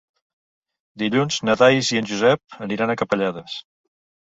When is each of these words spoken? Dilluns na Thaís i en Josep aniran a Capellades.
Dilluns 1.01 1.37
na 1.51 1.57
Thaís 1.61 1.93
i 1.97 2.01
en 2.03 2.11
Josep 2.15 2.59
aniran 2.69 2.97
a 2.97 2.99
Capellades. 3.05 3.63